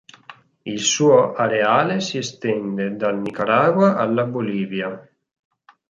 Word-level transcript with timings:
Il 0.63 0.79
suo 0.79 1.35
areale 1.35 1.99
si 1.99 2.17
estende 2.17 2.95
dal 2.95 3.19
Nicaragua 3.21 3.97
alla 3.97 4.23
Bolivia. 4.25 5.07